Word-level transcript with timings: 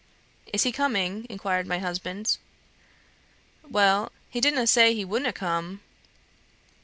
"Is 0.51 0.63
he 0.63 0.71
coming?" 0.71 1.27
inquired 1.29 1.67
my 1.67 1.77
husband. 1.77 2.37
"Well, 3.69 4.11
he 4.31 4.41
didna' 4.41 4.65
say 4.65 4.95
he 4.95 5.05
wouldna' 5.05 5.31
come." 5.31 5.81